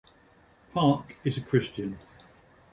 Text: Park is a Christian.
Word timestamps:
Park 0.73 1.17
is 1.23 1.37
a 1.37 1.41
Christian. 1.41 1.99